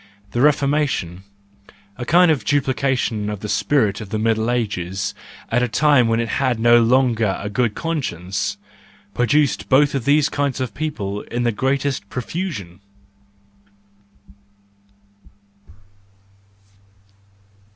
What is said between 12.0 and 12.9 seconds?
profusion.